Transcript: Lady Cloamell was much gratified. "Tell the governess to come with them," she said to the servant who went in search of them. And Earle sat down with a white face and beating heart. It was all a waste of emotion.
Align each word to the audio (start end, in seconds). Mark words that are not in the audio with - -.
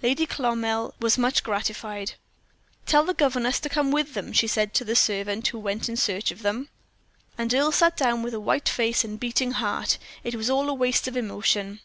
Lady 0.00 0.28
Cloamell 0.28 0.92
was 1.00 1.18
much 1.18 1.42
gratified. 1.42 2.12
"Tell 2.86 3.02
the 3.04 3.12
governess 3.14 3.58
to 3.58 3.68
come 3.68 3.90
with 3.90 4.14
them," 4.14 4.32
she 4.32 4.46
said 4.46 4.74
to 4.74 4.84
the 4.84 4.94
servant 4.94 5.48
who 5.48 5.58
went 5.58 5.88
in 5.88 5.96
search 5.96 6.30
of 6.30 6.42
them. 6.42 6.68
And 7.36 7.52
Earle 7.52 7.72
sat 7.72 7.96
down 7.96 8.22
with 8.22 8.32
a 8.34 8.38
white 8.38 8.68
face 8.68 9.02
and 9.02 9.18
beating 9.18 9.50
heart. 9.50 9.98
It 10.22 10.36
was 10.36 10.48
all 10.48 10.70
a 10.70 10.74
waste 10.74 11.08
of 11.08 11.16
emotion. 11.16 11.80